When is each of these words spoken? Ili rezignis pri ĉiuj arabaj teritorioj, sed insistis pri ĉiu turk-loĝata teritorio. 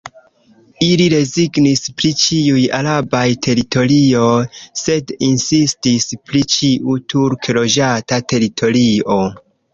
Ili 0.83 1.03
rezignis 1.13 1.83
pri 1.99 2.09
ĉiuj 2.21 2.63
arabaj 2.77 3.25
teritorioj, 3.47 4.31
sed 4.85 5.15
insistis 5.29 6.09
pri 6.33 6.43
ĉiu 6.57 6.99
turk-loĝata 7.15 8.21
teritorio. 8.35 9.23